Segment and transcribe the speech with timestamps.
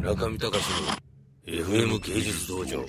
[0.00, 2.82] 村上隆の FM 芸術道場。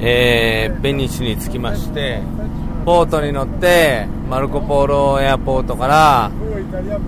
[0.00, 2.20] えー、ベニスに着きまして
[2.84, 6.30] ボートに乗ってマルコ・ポーロエアポートから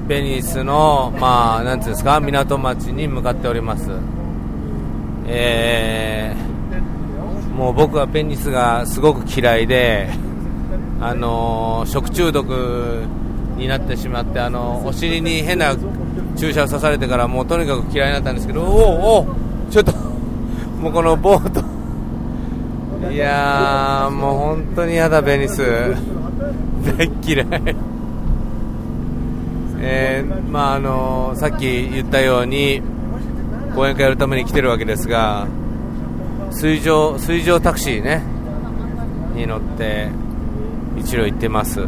[0.08, 3.90] ベニスの、まあ、なんていうんですか港町に向かっております、
[5.26, 10.08] えー、もう僕はベニスがすごく嫌いで、
[11.02, 13.04] あのー食中毒
[13.58, 15.76] になってしまって、あのお尻に変な
[16.36, 19.26] 注射を刺されてからもうとにかく嫌いになったんですけど、おお
[19.70, 19.92] ちょっと
[20.80, 21.74] もうこのボート
[23.12, 25.62] いやー、もう本当に嫌だ、ベニス。
[26.96, 27.48] 大嫌い。
[29.80, 32.82] えー、まああのさっき言ったように、
[33.74, 35.46] 講演会やるために来てるわけですが、
[36.50, 38.22] 水上、水上タクシーね、
[39.34, 40.08] に乗って、
[40.96, 41.86] 一路行ってます。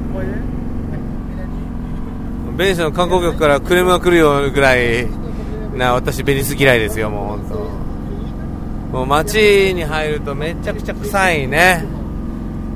[2.57, 5.07] ベニスの観光局からクレームが来るよぐらい
[5.77, 8.97] な、私、ベニス嫌いですよ、もう本当。
[8.97, 11.85] もう街に入るとめちゃくちゃ臭いね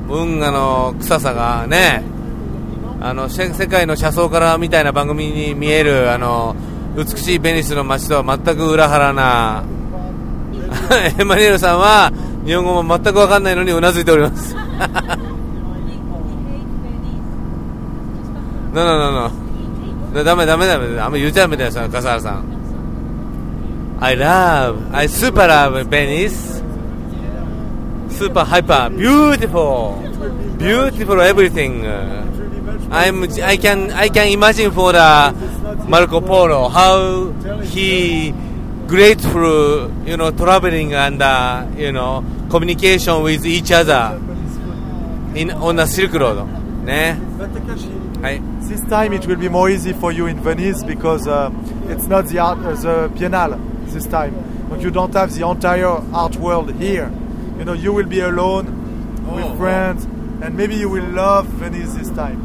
[0.08, 2.02] 運河の臭さがね
[3.00, 6.54] あのせ世界の車窓からみたいな番組に見えるあの
[6.96, 9.64] 美しいベニスの街とは全く裏腹な
[11.18, 12.12] エマニュエルさんは
[12.44, 14.54] 日本語も全く分かんないのにうなずいております
[18.72, 19.49] No, no, no, no.
[20.23, 22.43] ダメダメダメあんま言っちゃダメだよ、笠原さん。
[23.99, 26.61] I love, I super love Venice.
[28.09, 29.95] Super hyper, beautiful,
[30.57, 31.85] beautiful everything.
[32.89, 35.33] I'm, I can, I can imagine for the
[35.87, 37.31] Marco Polo how
[37.63, 38.33] he
[38.87, 44.19] grateful, you know, traveling and uh, you know communication with each other
[45.35, 46.58] in on the Silk Road.
[46.85, 47.17] ね。
[47.37, 48.41] But Takashi, はい。
[48.61, 51.51] this time it will be more easy for you in Venice because uh,
[51.89, 53.57] it's not the art, uh, the Biennale
[53.91, 54.33] this time.
[54.69, 57.11] Donc you don't have the entire art world here.
[57.57, 58.65] You know, you will be alone
[59.33, 60.05] with Oh, friends,
[60.41, 62.39] and maybe you will love Venice this time.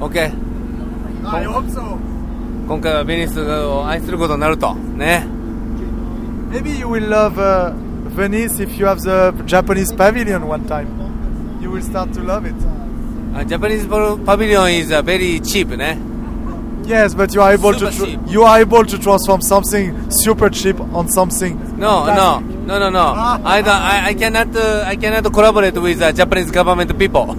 [0.00, 0.32] OK。
[1.24, 1.98] I hope so.
[2.68, 4.74] 今回はベニスを愛することになると。
[4.74, 5.26] ね。
[6.50, 7.72] Maybe you will love uh,
[8.14, 10.86] Venice if you have the Japanese pavilion one time.
[11.60, 12.54] You will start to love it.
[13.33, 15.97] Uh, Japanese pavilion is uh, very cheap ね。
[16.83, 18.19] Yes, but you are able to Super tr- cheap.
[18.27, 21.57] you are able to transform something super cheap on something.
[21.77, 22.45] No, no, classic.
[22.67, 23.13] no, no, no.
[23.45, 27.37] I, don't, I, I cannot, uh, I cannot collaborate with uh, Japanese government people.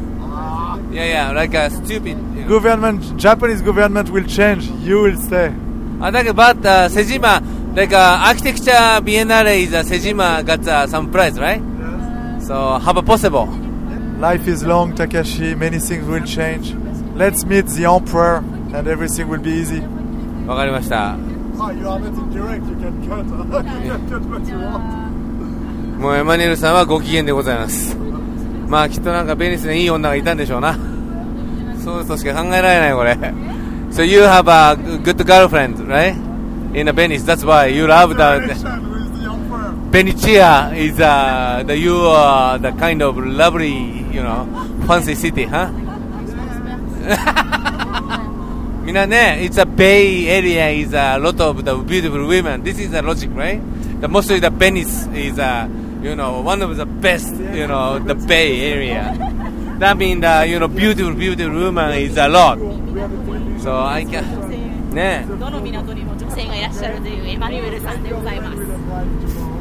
[0.93, 2.07] Yeah, yeah, like a stupid.
[2.07, 2.49] You know.
[2.49, 4.67] Government, Japanese government will change.
[4.87, 5.49] You will stay.
[5.49, 7.43] Uh, like, but uh, Sejima,
[7.77, 8.73] like uh, architecture
[9.03, 11.61] biennale is uh, Sejima got uh, some prize, right?
[12.43, 13.47] So how possible?
[14.22, 15.56] Life is long, Takashi.
[15.56, 16.74] Many things will change.
[17.16, 18.44] Let's meet the emperor,
[18.74, 19.82] and everything will be easy.
[20.48, 21.18] わかりました。
[21.60, 22.68] Oh, you are not in direct.
[22.68, 23.26] You can cut.
[23.84, 25.08] you can cut what you want.
[26.00, 27.98] もうエマニュエルさんはご機嫌でございます。
[28.68, 30.78] まあきっとなんかベニスにいい女がいたんでしょうな。
[31.84, 33.14] そうとしか考えられないこれ。
[33.92, 36.14] So you have a good girlfriend, right?
[36.74, 37.24] In a Venice.
[37.24, 39.74] That's why you love the with the emperor.
[39.90, 44.46] Benicia is uh, the you are the kind of lovely, you know,
[44.88, 45.70] fancy city, huh?
[48.84, 52.64] みんなね、it's a Bay area is a lot of the beautiful women.
[52.64, 53.60] This is the logic, right?
[54.00, 55.70] The mostly the Venice is a,
[56.02, 59.14] you know, one of the best, you know, the Bay area.
[59.80, 62.60] That means the, you know, beautiful, beautiful woman is a lot.
[63.60, 64.48] So I can,
[64.94, 65.26] ね。
[65.28, 69.61] どの港にも女性がいらっしゃるというエマニュエルさんでございます。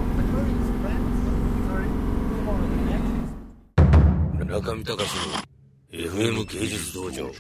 [4.52, 5.06] 村上隆の
[5.94, 7.32] FM 芸術道場。